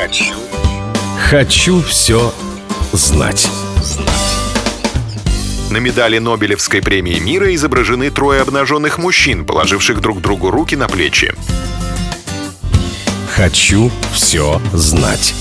Хочу. 0.00 0.34
Хочу 1.28 1.82
все 1.82 2.32
знать. 2.92 3.50
На 5.68 5.76
медали 5.76 6.16
Нобелевской 6.16 6.80
премии 6.80 7.18
мира 7.18 7.54
изображены 7.54 8.10
трое 8.10 8.40
обнаженных 8.40 8.96
мужчин, 8.96 9.44
положивших 9.44 10.00
друг 10.00 10.22
другу 10.22 10.50
руки 10.50 10.74
на 10.74 10.88
плечи. 10.88 11.34
Хочу 13.36 13.90
все 14.14 14.58
знать. 14.72 15.34